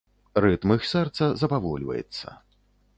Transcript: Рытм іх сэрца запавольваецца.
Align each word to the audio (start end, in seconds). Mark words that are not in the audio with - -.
Рытм 0.45 0.73
іх 0.77 0.87
сэрца 0.93 1.29
запавольваецца. 1.43 2.27